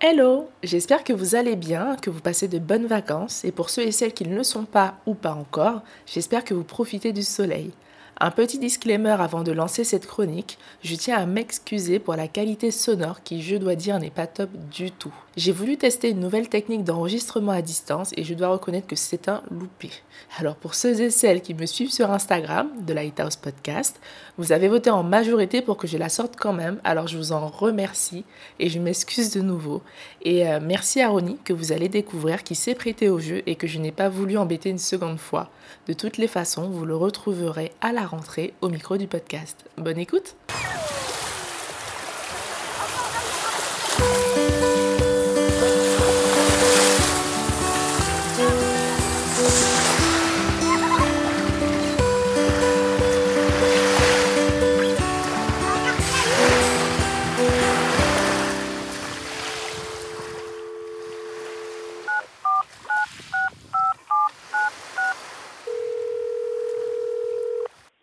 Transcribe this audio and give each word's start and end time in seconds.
Hello, 0.00 0.48
j'espère 0.62 1.02
que 1.02 1.12
vous 1.12 1.34
allez 1.34 1.56
bien, 1.56 1.96
que 1.96 2.08
vous 2.08 2.20
passez 2.20 2.46
de 2.46 2.60
bonnes 2.60 2.86
vacances 2.86 3.44
et 3.44 3.50
pour 3.50 3.68
ceux 3.68 3.82
et 3.82 3.90
celles 3.90 4.12
qui 4.12 4.24
ne 4.28 4.36
le 4.36 4.44
sont 4.44 4.64
pas 4.64 4.94
ou 5.06 5.14
pas 5.14 5.32
encore, 5.32 5.82
j'espère 6.06 6.44
que 6.44 6.54
vous 6.54 6.62
profitez 6.62 7.12
du 7.12 7.24
soleil. 7.24 7.72
Un 8.20 8.32
petit 8.32 8.58
disclaimer 8.58 9.14
avant 9.20 9.44
de 9.44 9.52
lancer 9.52 9.84
cette 9.84 10.08
chronique, 10.08 10.58
je 10.82 10.96
tiens 10.96 11.18
à 11.18 11.24
m'excuser 11.24 12.00
pour 12.00 12.16
la 12.16 12.26
qualité 12.26 12.72
sonore 12.72 13.22
qui, 13.22 13.42
je 13.42 13.54
dois 13.54 13.76
dire, 13.76 14.00
n'est 14.00 14.10
pas 14.10 14.26
top 14.26 14.50
du 14.72 14.90
tout. 14.90 15.14
J'ai 15.36 15.52
voulu 15.52 15.76
tester 15.76 16.10
une 16.10 16.18
nouvelle 16.18 16.48
technique 16.48 16.82
d'enregistrement 16.82 17.52
à 17.52 17.62
distance 17.62 18.10
et 18.16 18.24
je 18.24 18.34
dois 18.34 18.48
reconnaître 18.48 18.88
que 18.88 18.96
c'est 18.96 19.28
un 19.28 19.40
loupé. 19.52 19.90
Alors 20.36 20.56
pour 20.56 20.74
ceux 20.74 21.00
et 21.00 21.10
celles 21.10 21.42
qui 21.42 21.54
me 21.54 21.64
suivent 21.64 21.92
sur 21.92 22.10
Instagram 22.10 22.68
de 22.80 22.92
Lighthouse 22.92 23.36
Podcast, 23.36 24.00
vous 24.36 24.50
avez 24.50 24.66
voté 24.66 24.90
en 24.90 25.04
majorité 25.04 25.62
pour 25.62 25.76
que 25.76 25.86
je 25.86 25.96
la 25.96 26.08
sorte 26.08 26.34
quand 26.34 26.52
même, 26.52 26.80
alors 26.82 27.06
je 27.06 27.16
vous 27.16 27.30
en 27.30 27.46
remercie 27.46 28.24
et 28.58 28.68
je 28.68 28.80
m'excuse 28.80 29.30
de 29.30 29.42
nouveau. 29.42 29.80
Et 30.22 30.48
euh, 30.48 30.58
merci 30.60 31.00
à 31.00 31.08
Ronnie 31.08 31.38
que 31.44 31.52
vous 31.52 31.70
allez 31.70 31.88
découvrir 31.88 32.42
qui 32.42 32.56
s'est 32.56 32.74
prêté 32.74 33.08
au 33.08 33.20
jeu 33.20 33.44
et 33.46 33.54
que 33.54 33.68
je 33.68 33.78
n'ai 33.78 33.92
pas 33.92 34.08
voulu 34.08 34.36
embêter 34.36 34.70
une 34.70 34.78
seconde 34.78 35.20
fois. 35.20 35.50
De 35.86 35.92
toutes 35.92 36.16
les 36.16 36.26
façons, 36.26 36.68
vous 36.68 36.84
le 36.84 36.96
retrouverez 36.96 37.70
à 37.80 37.92
la 37.92 38.07
rentrée 38.08 38.54
au 38.60 38.68
micro 38.68 38.96
du 38.96 39.06
podcast. 39.06 39.64
Bonne 39.76 39.98
écoute 39.98 40.36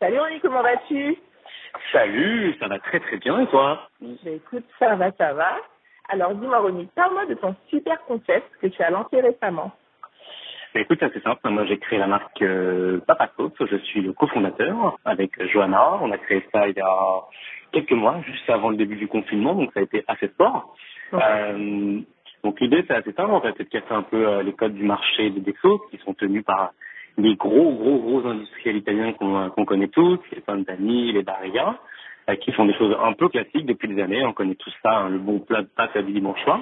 Salut 0.05 0.19
Ronnie, 0.19 0.39
comment 0.39 0.61
vas-tu? 0.61 1.17
Salut, 1.91 2.55
ça 2.59 2.67
va 2.67 2.77
très 2.77 2.99
très 2.99 3.17
bien 3.17 3.39
et 3.39 3.47
toi? 3.47 3.89
Ben, 3.99 4.15
Écoute, 4.35 4.63
ça 4.77 4.95
va, 4.95 5.11
ça 5.13 5.33
va. 5.33 5.57
Alors 6.09 6.35
dis-moi 6.35 6.59
Ronnie, 6.59 6.87
parle-moi 6.93 7.25
de 7.25 7.33
ton 7.33 7.55
super 7.71 7.99
concept 8.05 8.45
que 8.61 8.67
tu 8.67 8.83
as 8.83 8.91
lancé 8.91 9.19
récemment. 9.19 9.71
Ben, 10.75 10.81
Écoute, 10.81 10.99
c'est 10.99 11.07
assez 11.07 11.21
simple. 11.21 11.49
Moi, 11.49 11.65
j'ai 11.65 11.79
créé 11.79 11.97
la 11.97 12.05
marque 12.05 12.39
euh, 12.43 12.99
Papa. 13.07 13.31
Je 13.59 13.77
suis 13.77 14.01
le 14.01 14.13
cofondateur 14.13 14.95
avec 15.05 15.43
Johanna. 15.47 15.95
On 15.99 16.11
a 16.11 16.19
créé 16.19 16.47
ça 16.53 16.67
il 16.67 16.77
y 16.77 16.81
a 16.81 17.21
quelques 17.71 17.93
mois, 17.93 18.21
juste 18.27 18.47
avant 18.47 18.69
le 18.69 18.77
début 18.77 18.97
du 18.97 19.07
confinement, 19.07 19.55
donc 19.55 19.71
ça 19.73 19.79
a 19.79 19.83
été 19.83 20.03
assez 20.07 20.27
fort. 20.37 20.75
Euh, 21.15 21.99
donc 22.43 22.59
l'idée, 22.59 22.85
c'est 22.87 22.93
assez 22.93 23.13
simple, 23.13 23.31
en 23.31 23.41
fait, 23.41 23.55
c'est 23.57 23.63
de 23.63 23.69
casser 23.69 23.91
un 23.91 24.03
peu 24.03 24.27
euh, 24.27 24.43
les 24.43 24.53
codes 24.53 24.75
du 24.75 24.83
marché 24.83 25.31
des 25.31 25.41
Dexos 25.41 25.81
qui 25.89 25.97
sont 26.05 26.13
tenus 26.13 26.45
par 26.45 26.73
les 27.17 27.35
gros, 27.35 27.71
gros, 27.73 27.97
gros 27.99 28.27
industriels 28.27 28.77
italiens 28.77 29.13
qu'on 29.13 29.49
qu'on 29.49 29.66
connaît 29.66 29.88
tous, 29.88 30.19
les 30.31 30.41
Pantani, 30.41 31.11
les 31.11 31.23
Barilla, 31.23 31.77
euh, 32.30 32.35
qui 32.35 32.52
font 32.52 32.66
des 32.66 32.73
choses 32.73 32.95
un 33.02 33.13
peu 33.13 33.30
classiques 33.30 33.66
depuis 33.66 33.88
des 33.88 34.02
années. 34.02 34.25
On 34.25 34.33
connaît 34.33 34.55
tous 34.55 34.73
ça, 34.83 34.97
hein, 34.97 35.09
le 35.09 35.19
bon 35.19 35.39
plat 35.39 35.61
de 35.61 35.67
pâtes 35.67 35.97
du 35.97 36.11
dimanche 36.13 36.41
soir. 36.44 36.59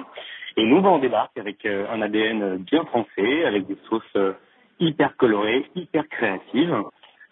Et 0.56 0.64
nous, 0.64 0.76
on 0.76 0.98
débarque 0.98 1.36
avec 1.36 1.66
euh, 1.66 1.86
un 1.90 2.00
ADN 2.00 2.58
bien 2.58 2.84
français, 2.84 3.44
avec 3.44 3.66
des 3.66 3.76
sauces 3.88 4.02
euh, 4.16 4.32
hyper 4.78 5.16
colorées, 5.16 5.66
hyper 5.74 6.06
créatives. 6.08 6.76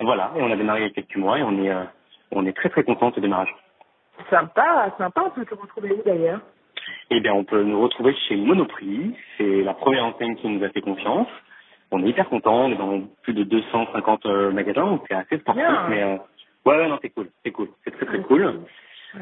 Voilà, 0.00 0.32
et 0.36 0.42
on 0.42 0.50
a 0.50 0.56
démarré 0.56 0.80
il 0.80 0.82
y 0.84 0.86
a 0.86 0.90
quelques 0.90 1.16
mois 1.16 1.38
et 1.38 1.42
on 1.44 1.62
est, 1.62 1.70
euh, 1.70 1.84
on 2.32 2.44
est 2.46 2.52
très 2.52 2.68
très 2.68 2.82
content 2.82 3.10
de 3.10 3.14
ce 3.14 3.20
démarrage. 3.20 3.54
Sympa, 4.28 4.92
sympa, 4.98 5.22
on 5.26 5.30
peut 5.30 5.44
te 5.44 5.54
retrouver 5.54 5.92
où 5.92 6.02
d'ailleurs? 6.04 6.40
Eh 7.10 7.20
bien, 7.20 7.32
on 7.32 7.44
peut 7.44 7.62
nous 7.62 7.80
retrouver 7.80 8.14
chez 8.28 8.36
Monoprix. 8.36 9.14
C'est 9.38 9.62
la 9.62 9.74
première 9.74 10.04
enseigne 10.04 10.34
qui 10.36 10.48
nous 10.48 10.64
a 10.64 10.68
fait 10.70 10.80
confiance. 10.80 11.28
On 11.92 12.02
est 12.04 12.08
hyper 12.08 12.28
content. 12.28 12.64
On 12.66 12.72
est 12.72 12.76
dans 12.76 13.00
plus 13.22 13.34
de 13.34 13.44
250 13.44 14.26
euh, 14.26 14.50
magasins, 14.50 14.86
donc 14.86 15.04
c'est 15.08 15.14
assez 15.14 15.38
sportif. 15.38 15.64
Mais 15.90 16.02
euh, 16.02 16.16
ouais, 16.66 16.76
ouais, 16.78 16.88
non, 16.88 16.98
c'est 17.02 17.10
cool, 17.10 17.28
c'est 17.44 17.50
cool, 17.52 17.68
c'est 17.84 17.90
très 17.92 18.06
très 18.06 18.20
cool. 18.22 18.60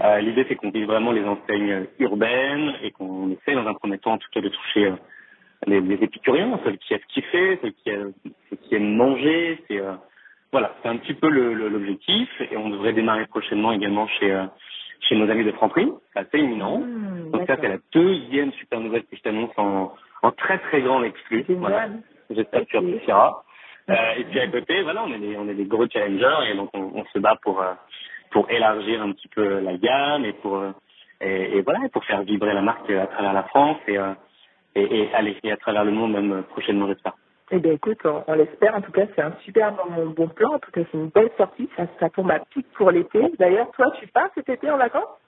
Euh, 0.01 0.19
L'idée, 0.21 0.47
c'est 0.49 0.55
qu'on 0.55 0.71
vise 0.71 0.87
vraiment 0.87 1.11
les 1.11 1.25
enseignes 1.25 1.87
urbaines 1.99 2.75
et 2.83 2.93
qu'on 2.93 3.31
essaie 3.33 3.55
dans 3.55 3.67
un 3.67 3.75
premier 3.75 3.99
temps, 3.99 4.13
en 4.13 4.19
tout 4.19 4.29
cas, 4.33 4.41
de 4.41 4.49
toucher 4.49 4.87
euh, 4.87 4.93
les, 5.67 5.81
les 5.81 5.97
épicuriens, 5.97 6.59
ceux 6.65 6.73
qui 6.77 6.95
aiment 6.95 7.01
kiffer, 7.09 7.59
ceux 7.63 7.71
qui, 7.71 7.91
aiment- 7.91 8.13
ceux 8.51 8.57
qui 8.57 8.75
aiment 8.77 8.95
manger. 8.97 9.59
C'est 9.69 9.81
euh, 9.81 9.93
voilà, 10.53 10.75
c'est 10.83 10.89
un 10.89 10.97
petit 10.97 11.15
peu 11.15 11.29
l'objectif. 11.29 12.29
Et 12.53 12.57
on 12.57 12.71
devrait 12.71 12.93
démarrer 12.93 13.27
prochainement 13.27 13.73
également 13.73 14.07
chez 14.07 14.31
euh, 14.33 14.45
chez 15.09 15.17
nos 15.17 15.29
amis 15.29 15.45
de 15.45 15.53
Franprix. 15.53 15.89
C'est 16.13 16.21
assez 16.21 16.39
imminent. 16.39 16.79
Mmh, 16.79 17.31
Donc 17.33 17.47
ça, 17.49 17.57
c'est 17.61 17.69
la 17.69 17.79
deuxième 17.93 18.53
super 18.53 18.79
nouvelle 18.81 19.03
que 19.03 19.17
je 19.17 19.23
t'annonce 19.23 19.51
en, 19.57 19.93
en 20.23 20.31
très 20.31 20.59
très 20.59 20.83
grand 20.83 21.03
exclu. 21.03 21.45
Voilà. 21.49 21.89
J'espère 22.31 22.61
que 22.61 22.67
tu 22.67 22.77
apprécieras. 22.77 23.33
Euh, 23.89 23.95
et 24.19 24.25
puis 24.25 24.41
à 24.41 24.49
côté, 24.49 24.83
voilà, 24.83 25.03
on 25.05 25.13
est 25.13 25.19
des, 25.19 25.37
on 25.37 25.49
est 25.49 25.55
des 25.55 25.65
gros 25.65 25.87
challengers 25.89 26.51
et 26.51 26.57
donc 26.57 26.71
on, 26.75 27.05
se 27.13 27.19
bat 27.19 27.37
pour 27.43 27.61
euh, 27.61 27.73
pour 28.31 28.49
élargir 28.51 29.03
un 29.03 29.13
petit 29.13 29.29
peu 29.29 29.61
la 29.61 29.77
gamme 29.77 30.25
et 30.25 30.33
pour 30.35 30.57
euh, 30.57 30.71
et, 31.21 31.59
et 31.59 31.65
pour 31.93 32.05
faire 32.05 32.23
vibrer 32.23 32.55
la 32.55 32.63
marque 32.63 32.89
à 32.91 33.07
travers 33.07 33.33
la 33.33 33.43
France 33.45 33.79
et 33.89 33.99
et, 34.77 35.09
et 35.43 35.53
à 35.53 35.57
travers 35.57 35.85
le 35.85 35.91
monde 35.91 36.13
même 36.13 36.45
prochainement, 36.51 36.87
j'espère. 36.87 37.15
Eh 37.53 37.59
bien 37.59 37.73
écoute, 37.73 37.99
on, 38.05 38.33
l'espère, 38.35 38.77
en 38.77 38.81
tout 38.81 38.93
cas 38.93 39.07
c'est 39.17 39.23
un 39.23 39.35
super 39.45 39.73
bon, 39.73 40.11
bon 40.11 40.29
plan, 40.29 40.55
en 40.55 40.59
tout 40.61 40.71
cas 40.71 40.83
c'est 40.91 40.97
une 40.97 41.09
belle 41.09 41.31
sortie, 41.37 41.69
ça, 41.77 41.85
ça 41.99 42.09
tombe 42.09 42.31
à 42.31 42.39
pic 42.39 42.65
pour 42.75 42.93
l'été. 42.93 43.21
D'ailleurs, 43.41 43.71
toi 43.73 43.91
tu 43.99 44.07
pars 44.07 44.29
cet 44.37 44.49
été 44.49 44.71
en 44.71 44.77
vacances? 44.77 45.20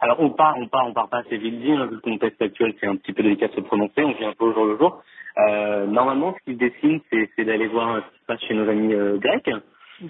Alors 0.00 0.20
on 0.20 0.30
part, 0.30 0.54
on 0.58 0.66
part, 0.68 0.86
on 0.86 0.92
part 0.92 1.08
pas 1.08 1.18
assez 1.18 1.36
vite 1.38 1.60
dit, 1.60 1.72
hein, 1.72 1.86
vu 1.86 1.94
le 1.96 2.00
contexte 2.00 2.40
actuel, 2.42 2.74
c'est 2.80 2.86
un 2.86 2.96
petit 2.96 3.12
peu 3.12 3.22
délicat 3.22 3.48
de 3.48 3.54
se 3.54 3.60
prononcer, 3.60 4.04
on 4.04 4.12
vit 4.12 4.24
un 4.24 4.32
peu 4.32 4.44
au 4.46 4.52
jour 4.52 4.66
le 4.66 4.76
jour. 4.78 5.02
Euh, 5.38 5.86
normalement, 5.86 6.34
ce 6.38 6.44
qui 6.44 6.54
se 6.54 6.58
dessine, 6.58 7.00
c'est, 7.10 7.44
d'aller 7.44 7.66
voir 7.68 7.96
ce 7.96 8.14
qui 8.14 8.20
se 8.20 8.26
passe 8.26 8.40
chez 8.42 8.54
nos 8.54 8.68
amis 8.68 8.94
euh, 8.94 9.18
grecs. 9.18 9.50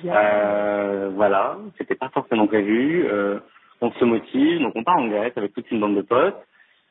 Euh, 0.04 1.10
voilà, 1.14 1.56
c'était 1.78 1.94
pas 1.94 2.08
forcément 2.10 2.46
prévu. 2.46 3.06
Euh, 3.08 3.38
on 3.80 3.90
se 3.92 4.04
motive, 4.04 4.60
donc 4.62 4.72
on 4.74 4.82
part 4.84 4.96
en 4.96 5.06
Grèce 5.08 5.32
avec 5.36 5.52
toute 5.52 5.70
une 5.70 5.80
bande 5.80 5.96
de 5.96 6.02
potes. 6.02 6.36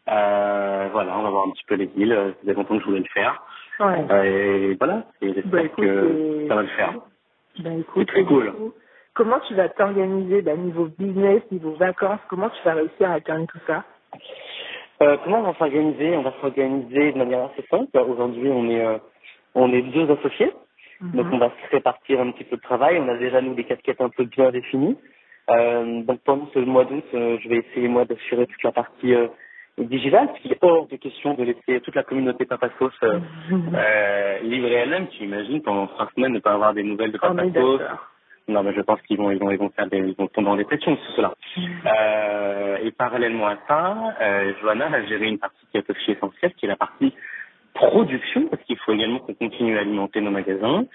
Euh, 0.08 0.88
voilà, 0.92 1.18
on 1.18 1.24
va 1.24 1.30
voir 1.30 1.48
un 1.48 1.52
petit 1.52 1.66
peu 1.68 1.76
les 1.76 1.90
îles. 1.98 2.16
Ça 2.16 2.42
faisait 2.42 2.54
longtemps 2.54 2.76
que 2.76 2.82
je 2.82 2.86
voulais 2.88 3.00
le 3.00 3.06
faire. 3.14 3.42
Ouais. 3.80 4.06
Euh, 4.12 4.24
et 4.72 4.76
voilà, 4.76 5.04
et 5.22 5.34
j'espère 5.34 5.64
Bah, 5.64 5.70
que 5.70 6.46
ça 6.48 6.56
va 6.56 6.62
le 6.62 6.68
faire. 6.70 6.94
Écoute, 7.60 7.86
C'est 7.98 8.06
très 8.06 8.24
cool. 8.24 8.52
coup, 8.54 8.74
comment 9.16 9.40
tu 9.48 9.56
vas 9.56 9.70
t'organiser 9.70 10.42
ben, 10.42 10.60
niveau 10.60 10.88
business, 11.00 11.42
niveau 11.52 11.72
vacances, 11.72 12.20
comment 12.30 12.50
tu 12.50 12.62
vas 12.64 12.76
réussir 12.76 13.10
à 13.10 13.14
alterner 13.14 13.48
tout 13.48 13.60
ça? 13.66 13.84
Euh, 15.02 15.18
comment 15.24 15.40
on 15.40 15.44
va 15.52 15.54
s'organiser? 15.56 16.16
On 16.16 16.22
va 16.22 16.34
s'organiser 16.42 17.14
de 17.14 17.18
manière 17.18 17.46
assez 17.46 17.66
simple. 17.70 17.98
Aujourd'hui, 17.98 18.50
on 18.50 18.70
est 18.70 18.86
euh, 18.86 18.98
on 19.56 19.72
est 19.74 19.82
deux 19.82 20.10
associés, 20.12 20.52
donc 21.02 21.28
on 21.32 21.38
va 21.38 21.50
se 21.50 21.72
répartir 21.72 22.20
un 22.20 22.32
petit 22.32 22.44
peu 22.44 22.58
de 22.58 22.62
travail. 22.62 23.00
On 23.00 23.08
a 23.08 23.18
déjà 23.18 23.42
nous 23.42 23.56
des 23.56 23.64
casquettes 23.64 24.02
un 24.02 24.10
peu 24.10 24.26
bien 24.26 24.52
définies. 24.52 24.98
Euh, 25.50 26.02
donc 26.04 26.20
pendant 26.26 26.48
ce 26.54 26.60
mois 26.60 26.86
d'août, 26.86 27.04
euh, 27.14 27.38
je 27.42 27.50
vais 27.50 27.58
essayer 27.58 27.88
moi 27.88 28.06
d'assurer 28.06 28.48
toute 28.48 28.64
la 28.64 28.72
partie 28.72 29.14
euh, 29.14 29.28
digitale, 29.78 30.28
parce 30.28 30.40
qu'il 30.40 30.52
est 30.52 30.64
hors 30.64 30.88
de 30.88 30.96
question 30.96 31.36
de 31.36 31.44
laisser 31.44 31.82
toute 31.82 31.96
la 31.96 32.04
communauté 32.04 32.46
Papassos 32.46 32.92
euh, 33.04 33.20
euh, 33.52 34.40
libre 34.40 34.68
et 34.68 34.74
elle-même. 34.74 35.08
Tu 35.10 35.24
imagines 35.24 35.62
pendant 35.62 35.88
trois 35.88 36.10
semaines 36.16 36.34
ne 36.34 36.40
pas 36.40 36.54
avoir 36.54 36.74
des 36.74 36.84
nouvelles 36.84 37.12
de 37.12 37.18
Papassos 37.18 37.78
d'accord. 37.78 38.15
Non, 38.48 38.62
mais 38.64 38.74
je 38.74 38.82
pense 38.82 39.02
qu'ils 39.04 39.18
vont, 39.18 39.32
ils 39.32 39.40
vont, 39.40 39.50
ils 39.52 39.58
vont 39.58 39.70
faire 39.70 39.88
des, 39.88 39.98
ils 39.98 40.16
vont 40.16 40.28
tomber 40.28 40.50
en 40.50 40.56
dépression, 40.56 40.96
tout 40.96 41.12
cela. 41.16 41.34
Euh, 41.86 42.78
et 42.84 42.92
parallèlement 42.92 43.48
à 43.48 43.58
ça, 43.68 43.96
euh, 44.22 44.54
Johanna 44.62 44.90
va 44.90 45.04
gérer 45.06 45.28
une 45.28 45.40
partie 45.40 45.66
qui 45.72 45.78
est 45.78 45.90
aussi 45.90 46.12
essentielle, 46.12 46.54
qui 46.54 46.66
est 46.66 46.70
la 46.70 46.76
partie 46.76 47.14
production, 47.74 48.48
parce 48.48 48.64
qu'il 48.64 48.78
faut 48.78 48.94
également 48.94 49.20
qu'on 49.20 49.34
continue 49.34 49.78
à 49.78 49.82
alimenter 49.82 50.22
nos 50.22 50.32
magasins. 50.32 50.86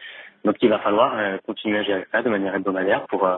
Donc, 0.44 0.56
il 0.62 0.70
va 0.70 0.78
falloir 0.78 1.12
euh, 1.18 1.36
continuer 1.46 1.78
à 1.78 1.82
gérer 1.82 2.06
ça 2.12 2.22
de 2.22 2.30
manière 2.30 2.54
hebdomadaire 2.54 3.06
pour 3.08 3.26
euh, 3.26 3.36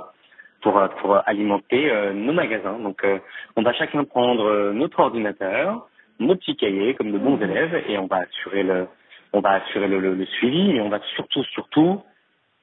pour 0.61 0.79
euh, 0.79 0.89
pour 1.01 1.17
alimenter 1.27 1.91
nos 2.15 2.33
magasins. 2.33 2.79
Donc, 2.79 3.03
euh, 3.05 3.19
on 3.57 3.63
va 3.63 3.73
chacun 3.73 4.05
prendre 4.05 4.71
notre 4.73 5.01
ordinateur, 5.01 5.89
nos 6.21 6.37
petits 6.37 6.57
cahiers 6.57 6.95
comme 6.95 7.11
de 7.11 7.19
bons 7.19 7.41
élèves, 7.41 7.83
et 7.89 7.99
on 7.99 8.07
va 8.07 8.19
assurer 8.19 8.63
le 8.63 8.87
on 9.33 9.41
va 9.41 9.53
assurer 9.53 9.89
le, 9.89 9.99
le- 9.99 10.15
le 10.15 10.27
suivi, 10.27 10.77
et 10.77 10.81
on 10.81 10.91
va 10.91 11.01
surtout 11.17 11.43
surtout 11.45 12.03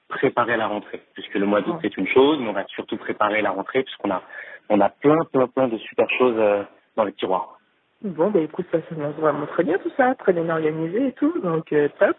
préparer 0.09 0.57
la 0.57 0.67
rentrée, 0.67 1.01
puisque 1.13 1.35
le 1.35 1.45
mois 1.45 1.61
d'août 1.61 1.77
c'est 1.81 1.95
une 1.97 2.07
chose, 2.07 2.39
mais 2.41 2.49
on 2.49 2.53
va 2.53 2.65
surtout 2.67 2.97
préparer 2.97 3.41
la 3.41 3.51
rentrée, 3.51 3.83
puisqu'on 3.83 4.11
a 4.11 4.21
on 4.69 4.79
a 4.81 4.89
plein 4.89 5.19
plein 5.31 5.47
plein 5.47 5.67
de 5.67 5.77
super 5.77 6.09
choses 6.17 6.35
euh, 6.37 6.63
dans 6.95 7.03
les 7.05 7.13
tiroirs. 7.13 7.57
Bon, 8.01 8.29
ben 8.31 8.43
écoute, 8.43 8.65
ça 8.71 8.79
s'annonce 8.87 9.15
vraiment 9.15 9.45
très 9.45 9.63
bien 9.63 9.77
tout 9.77 9.91
ça, 9.97 10.15
très 10.15 10.33
bien 10.33 10.49
organisé 10.49 11.07
et 11.07 11.11
tout, 11.13 11.37
donc 11.41 11.71
euh, 11.73 11.89
top. 11.99 12.15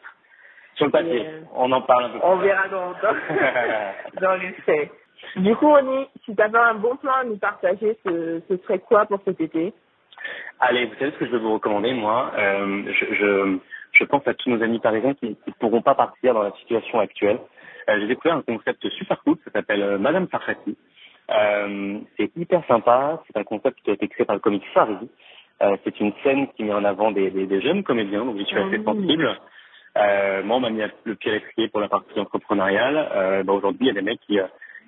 Sur 0.74 0.86
le 0.86 0.92
papier, 0.92 1.22
Et, 1.22 1.26
euh, 1.26 1.40
on 1.54 1.72
en 1.72 1.82
parle 1.82 2.04
un 2.04 2.08
peu. 2.10 2.18
On 2.22 2.36
plus 2.38 2.48
verra 2.48 2.68
dans, 2.68 2.90
dans, 2.90 4.20
dans 4.20 4.34
les 4.36 4.52
faits. 4.64 4.90
Du 5.36 5.54
coup, 5.56 5.68
Ronnie, 5.68 6.06
si 6.24 6.34
tu 6.34 6.42
avais 6.42 6.58
un 6.58 6.74
bon 6.74 6.96
plan 6.96 7.12
à 7.12 7.24
nous 7.24 7.36
partager, 7.36 7.98
ce, 8.04 8.40
ce 8.48 8.56
serait 8.58 8.78
quoi 8.78 9.06
pour 9.06 9.20
cet 9.24 9.40
été? 9.40 9.72
Allez, 10.58 10.86
vous 10.86 10.94
savez 10.94 11.12
ce 11.12 11.16
que 11.18 11.26
je 11.26 11.30
vais 11.32 11.38
vous 11.38 11.54
recommander, 11.54 11.94
moi 11.94 12.30
euh, 12.36 12.82
je, 12.92 13.14
je, 13.14 13.58
je 13.92 14.04
pense 14.04 14.26
à 14.28 14.34
tous 14.34 14.50
nos 14.50 14.62
amis 14.62 14.78
parisiens 14.78 15.14
qui 15.14 15.30
ne 15.46 15.52
pourront 15.58 15.82
pas 15.82 15.94
partir 15.94 16.34
dans 16.34 16.42
la 16.42 16.52
situation 16.52 17.00
actuelle. 17.00 17.38
Euh, 17.90 18.00
J'ai 18.00 18.06
découvert 18.06 18.36
un 18.36 18.42
concept 18.42 18.88
super 18.90 19.20
cool, 19.22 19.36
ça 19.44 19.50
s'appelle 19.52 19.82
euh, 19.82 19.98
Madame 19.98 20.28
Sarfati. 20.30 20.76
Euh, 21.30 21.98
c'est 22.16 22.30
hyper 22.36 22.64
sympa, 22.66 23.22
c'est 23.26 23.36
un 23.38 23.44
concept 23.44 23.78
qui 23.84 23.90
a 23.90 23.94
été 23.94 24.08
créé 24.08 24.24
par 24.26 24.36
le 24.36 24.40
comique 24.40 24.64
Farid. 24.72 25.08
Euh, 25.62 25.76
c'est 25.84 26.00
une 26.00 26.12
scène 26.22 26.48
qui 26.56 26.64
met 26.64 26.72
en 26.72 26.84
avant 26.84 27.10
des, 27.10 27.30
des, 27.30 27.46
des 27.46 27.60
jeunes 27.60 27.82
comédiens, 27.82 28.24
donc 28.24 28.38
je 28.38 28.44
suis 28.44 28.56
assez 28.58 28.78
Mhm. 28.78 28.84
sensible. 28.84 29.28
Euh, 29.98 30.42
moi, 30.44 30.56
on 30.56 30.60
m'a 30.60 30.70
mis 30.70 30.82
le 31.04 31.14
pied 31.16 31.30
à 31.32 31.34
l'étrier 31.34 31.68
pour 31.68 31.80
la 31.80 31.88
partie 31.88 32.18
entrepreneuriale. 32.18 32.96
Euh, 33.12 33.42
bah, 33.42 33.52
Aujourd'hui, 33.52 33.80
il 33.82 33.86
y 33.88 33.90
a 33.90 33.94
des 33.94 34.02
mecs 34.02 34.20
qui, 34.20 34.38
euh, 34.38 34.46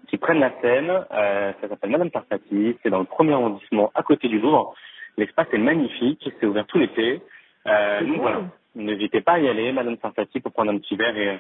qui 0.09 0.17
prennent 0.17 0.39
la 0.41 0.53
scène. 0.61 0.91
Euh, 0.91 1.53
ça 1.61 1.69
s'appelle 1.69 1.91
Madame 1.91 2.11
Tarfati. 2.11 2.79
C'est 2.83 2.91
dans 2.91 3.01
le 3.01 3.05
premier 3.05 3.33
arrondissement, 3.33 3.91
à 3.95 4.03
côté 4.03 4.29
du 4.29 4.39
Louvre. 4.39 4.75
L'espace 5.17 5.49
est 5.53 5.59
magnifique. 5.59 6.31
C'est 6.41 6.47
ouvert 6.47 6.67
tout 6.67 6.79
l'été. 6.79 7.21
Euh, 7.67 8.01
donc 8.05 8.17
voilà. 8.19 8.41
N'hésitez 8.75 9.21
pas 9.21 9.33
à 9.33 9.39
y 9.41 9.49
aller, 9.49 9.73
Madame 9.73 9.97
Tarfati, 9.99 10.41
pour 10.41 10.53
prendre 10.53 10.71
un 10.73 10.79
petit 10.79 10.97
verre 10.97 11.17
et, 11.17 11.39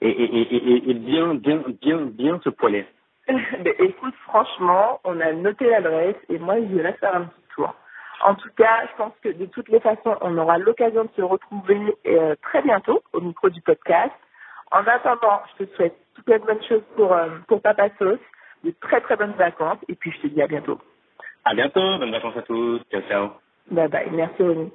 et, 0.00 0.08
et, 0.08 0.40
et, 0.40 0.56
et- 0.72 0.90
et 0.90 0.94
bien, 0.94 1.34
bien, 1.34 1.62
bien, 1.82 1.98
bien 2.06 2.40
se 2.44 2.50
poiler. 2.50 2.86
Mais 3.28 3.74
écoute, 3.80 4.14
franchement, 4.24 5.00
on 5.04 5.20
a 5.20 5.32
noté 5.32 5.68
l'adresse 5.68 6.16
et 6.28 6.38
moi, 6.38 6.56
j'irai 6.60 6.92
faire 6.94 7.14
un 7.14 7.22
petit 7.24 7.42
tour. 7.54 7.74
En 8.22 8.34
tout 8.34 8.48
cas, 8.56 8.86
je 8.90 8.96
pense 8.96 9.12
que 9.22 9.28
de 9.28 9.46
toutes 9.46 9.68
les 9.68 9.80
façons, 9.80 10.16
on 10.22 10.36
aura 10.38 10.58
l'occasion 10.58 11.04
de 11.04 11.10
se 11.16 11.22
retrouver 11.22 11.78
euh, 12.06 12.34
très 12.42 12.62
bientôt 12.62 13.00
au 13.12 13.20
micro 13.20 13.48
du 13.50 13.60
podcast. 13.60 14.12
En 14.72 14.80
attendant, 14.86 15.40
je 15.58 15.64
te 15.64 15.76
souhaite 15.76 15.96
toutes 16.14 16.28
les 16.28 16.38
bonnes 16.38 16.62
choses 16.68 16.82
pour, 16.96 17.12
euh, 17.12 17.28
pour 17.46 17.60
Papa 17.62 17.88
Sauce, 17.98 18.18
de 18.64 18.72
très 18.80 19.00
très 19.00 19.16
bonnes 19.16 19.34
vacances 19.34 19.78
et 19.88 19.94
puis 19.94 20.10
je 20.12 20.22
te 20.22 20.26
dis 20.26 20.42
à 20.42 20.46
bientôt. 20.48 20.78
À 21.44 21.54
bientôt. 21.54 21.98
Bonnes 21.98 22.10
vacances 22.10 22.36
à 22.36 22.42
tous. 22.42 22.80
Ciao, 22.90 23.02
ciao. 23.02 23.28
Bye 23.70 23.88
bye. 23.88 24.10
Merci, 24.10 24.42
Oni. 24.42 24.70